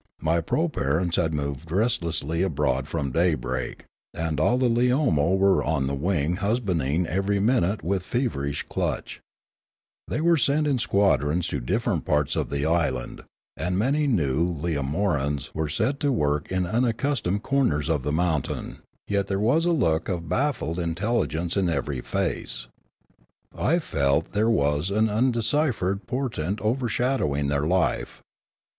[0.19, 3.85] My proparents had moved restlessly abroad from daybreak,
[4.15, 9.21] and all the Leomo were on the wing husbanding every minute with feverish clutch.
[10.09, 13.21] We were sent in squadrons to differ ent parts of the island,
[13.55, 18.57] and many new leomorans were set to work in unaccustomed corners of the mountain, A
[18.57, 22.67] Catastrophe 155 yet there was a look of baffled intelligence in every face.
[23.55, 28.23] I that felt there was an undeciphered portent overshadowing their life.